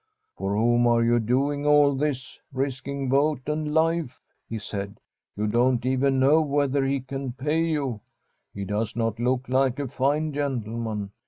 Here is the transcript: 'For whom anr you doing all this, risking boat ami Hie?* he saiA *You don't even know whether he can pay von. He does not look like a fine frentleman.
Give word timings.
'For 0.39 0.55
whom 0.55 0.85
anr 0.85 1.05
you 1.05 1.19
doing 1.19 1.63
all 1.67 1.93
this, 1.93 2.39
risking 2.51 3.07
boat 3.07 3.47
ami 3.47 3.69
Hie?* 3.71 4.09
he 4.49 4.55
saiA 4.55 4.97
*You 5.37 5.45
don't 5.45 5.85
even 5.85 6.19
know 6.19 6.41
whether 6.41 6.83
he 6.83 7.01
can 7.01 7.33
pay 7.33 7.77
von. 7.77 7.99
He 8.51 8.65
does 8.65 8.95
not 8.95 9.19
look 9.19 9.47
like 9.47 9.77
a 9.77 9.87
fine 9.87 10.33
frentleman. 10.33 11.11